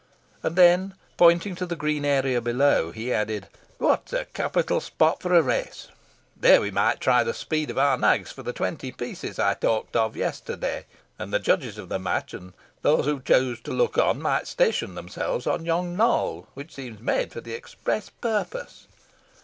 [0.41, 5.35] And then, pointing to the green area below, he added, "What a capital spot for
[5.35, 5.89] a race!
[6.35, 9.95] There we might try the speed of our nags for the twenty pieces I talked
[9.95, 10.87] of yesterday;
[11.19, 14.95] and the judges of the match and those who chose to look on might station
[14.95, 18.87] themselves on yon knoll, which seems made for the express purpose.